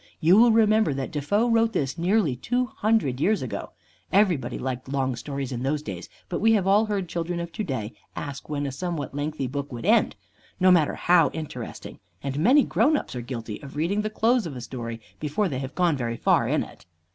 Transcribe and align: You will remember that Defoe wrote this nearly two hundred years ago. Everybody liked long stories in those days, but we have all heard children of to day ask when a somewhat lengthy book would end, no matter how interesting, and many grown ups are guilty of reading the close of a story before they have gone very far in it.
You 0.19 0.35
will 0.35 0.51
remember 0.51 0.95
that 0.95 1.11
Defoe 1.11 1.47
wrote 1.47 1.73
this 1.73 1.95
nearly 1.95 2.35
two 2.35 2.65
hundred 2.65 3.19
years 3.21 3.43
ago. 3.43 3.69
Everybody 4.11 4.57
liked 4.57 4.89
long 4.91 5.15
stories 5.15 5.51
in 5.51 5.61
those 5.61 5.83
days, 5.83 6.09
but 6.27 6.39
we 6.41 6.53
have 6.53 6.65
all 6.65 6.85
heard 6.85 7.07
children 7.07 7.39
of 7.39 7.51
to 7.51 7.63
day 7.63 7.93
ask 8.15 8.49
when 8.49 8.65
a 8.65 8.71
somewhat 8.71 9.13
lengthy 9.13 9.45
book 9.45 9.71
would 9.71 9.85
end, 9.85 10.15
no 10.59 10.71
matter 10.71 10.95
how 10.95 11.29
interesting, 11.33 11.99
and 12.23 12.39
many 12.39 12.63
grown 12.63 12.97
ups 12.97 13.15
are 13.15 13.21
guilty 13.21 13.61
of 13.61 13.75
reading 13.75 14.01
the 14.01 14.09
close 14.09 14.47
of 14.47 14.55
a 14.55 14.61
story 14.61 14.99
before 15.19 15.47
they 15.47 15.59
have 15.59 15.75
gone 15.75 15.95
very 15.95 16.17
far 16.17 16.47
in 16.47 16.63
it. 16.63 16.87